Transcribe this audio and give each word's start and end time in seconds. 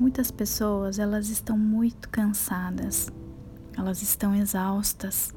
Muitas 0.00 0.30
pessoas, 0.30 0.98
elas 0.98 1.28
estão 1.28 1.58
muito 1.58 2.08
cansadas. 2.08 3.12
Elas 3.76 4.00
estão 4.00 4.34
exaustas. 4.34 5.34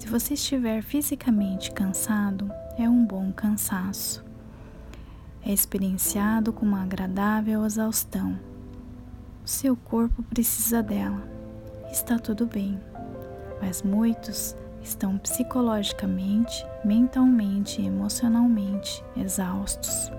Se 0.00 0.08
você 0.08 0.34
estiver 0.34 0.82
fisicamente 0.82 1.70
cansado, 1.70 2.50
é 2.76 2.88
um 2.88 3.06
bom 3.06 3.30
cansaço. 3.30 4.24
É 5.46 5.52
experienciado 5.52 6.52
com 6.52 6.66
uma 6.66 6.82
agradável 6.82 7.64
exaustão. 7.64 8.36
O 9.44 9.48
seu 9.48 9.76
corpo 9.76 10.24
precisa 10.24 10.82
dela. 10.82 11.22
Está 11.88 12.18
tudo 12.18 12.46
bem. 12.48 12.80
Mas 13.62 13.84
muitos 13.84 14.56
estão 14.82 15.16
psicologicamente, 15.18 16.66
mentalmente 16.84 17.80
e 17.80 17.86
emocionalmente 17.86 19.04
exaustos 19.16 20.10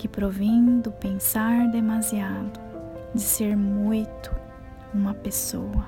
que 0.00 0.08
provém 0.08 0.80
do 0.80 0.90
pensar 0.90 1.68
demasiado, 1.68 2.58
de 3.14 3.20
ser 3.20 3.54
muito 3.54 4.34
uma 4.94 5.12
pessoa. 5.12 5.86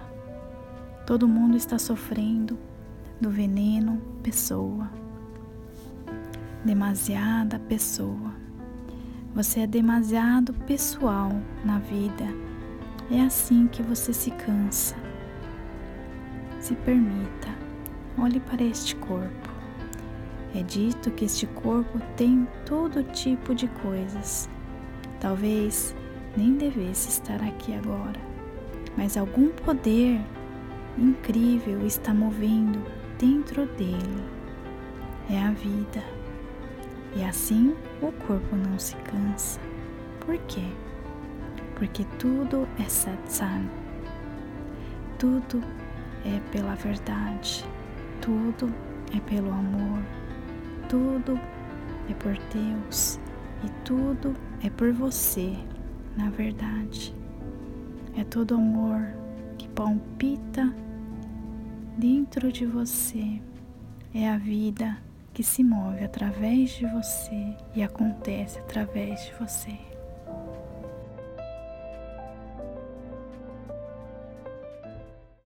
Todo 1.06 1.26
mundo 1.26 1.56
está 1.56 1.78
sofrendo 1.78 2.58
do 3.18 3.30
veneno 3.30 4.02
pessoa. 4.22 4.90
Demasiada 6.62 7.58
pessoa. 7.58 8.34
Você 9.34 9.60
é 9.60 9.66
demasiado 9.66 10.52
pessoal 10.66 11.32
na 11.64 11.78
vida. 11.78 12.26
É 13.10 13.22
assim 13.22 13.66
que 13.66 13.82
você 13.82 14.12
se 14.12 14.30
cansa. 14.30 14.94
Se 16.60 16.74
permita, 16.74 17.48
olhe 18.18 18.40
para 18.40 18.62
este 18.62 18.94
corpo. 18.94 19.51
É 20.54 20.62
dito 20.62 21.10
que 21.10 21.24
este 21.24 21.46
corpo 21.46 21.98
tem 22.14 22.46
todo 22.66 23.02
tipo 23.04 23.54
de 23.54 23.68
coisas. 23.68 24.50
Talvez 25.18 25.94
nem 26.36 26.56
devesse 26.56 27.08
estar 27.08 27.42
aqui 27.42 27.74
agora, 27.74 28.20
mas 28.96 29.16
algum 29.16 29.48
poder 29.48 30.20
incrível 30.98 31.86
está 31.86 32.12
movendo 32.12 32.84
dentro 33.18 33.64
dele. 33.64 34.24
É 35.30 35.42
a 35.42 35.52
vida. 35.52 36.02
E 37.16 37.24
assim 37.24 37.74
o 38.02 38.12
corpo 38.12 38.54
não 38.54 38.78
se 38.78 38.94
cansa. 38.96 39.58
Por 40.20 40.36
quê? 40.48 40.66
Porque 41.76 42.04
tudo 42.18 42.68
é 42.78 42.84
satsang. 42.84 43.70
Tudo 45.18 45.62
é 46.26 46.40
pela 46.50 46.74
verdade. 46.74 47.64
Tudo 48.20 48.72
é 49.16 49.20
pelo 49.20 49.50
amor 49.50 50.02
tudo 50.92 51.40
é 52.10 52.12
por 52.12 52.36
Deus 52.52 53.18
e 53.64 53.70
tudo 53.82 54.34
é 54.62 54.68
por 54.68 54.92
você, 54.92 55.56
na 56.18 56.28
verdade. 56.28 57.14
É 58.14 58.22
todo 58.24 58.56
amor 58.56 59.00
que 59.56 59.66
palpita 59.70 60.70
dentro 61.96 62.52
de 62.52 62.66
você. 62.66 63.40
É 64.12 64.28
a 64.28 64.36
vida 64.36 64.98
que 65.32 65.42
se 65.42 65.64
move 65.64 66.04
através 66.04 66.72
de 66.72 66.84
você 66.84 67.56
e 67.74 67.82
acontece 67.82 68.58
através 68.58 69.24
de 69.24 69.32
você. 69.40 69.91